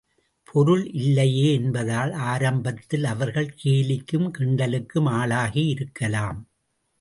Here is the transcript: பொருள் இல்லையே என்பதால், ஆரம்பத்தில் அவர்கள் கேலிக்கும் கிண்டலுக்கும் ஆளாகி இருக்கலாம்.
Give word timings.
பொருள் 0.43 0.91
இல்லையே 0.91 1.53
என்பதால், 1.53 2.11
ஆரம்பத்தில் 2.11 3.03
அவர்கள் 3.03 3.55
கேலிக்கும் 3.63 4.27
கிண்டலுக்கும் 4.37 5.09
ஆளாகி 5.11 5.67
இருக்கலாம். 5.67 6.41